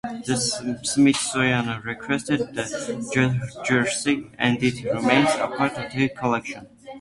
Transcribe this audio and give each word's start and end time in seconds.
The 0.25 0.77
Smithsonian 0.81 1.79
requested 1.83 2.55
the 2.55 3.61
jersey 3.63 4.31
and 4.39 4.57
it 4.63 4.83
remains 4.83 5.29
a 5.35 5.45
part 5.47 5.73
of 5.73 5.93
their 5.93 6.09
collection. 6.09 6.67